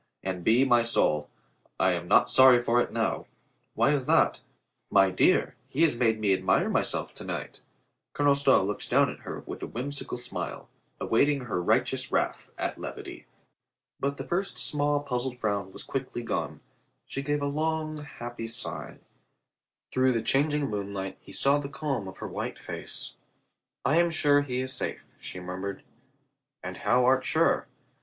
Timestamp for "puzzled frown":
15.03-15.71